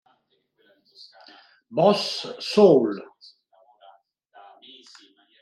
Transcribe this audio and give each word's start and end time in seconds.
Boss 1.69 2.25
Soul! 2.39 2.97